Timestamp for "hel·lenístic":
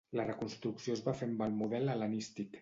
1.97-2.59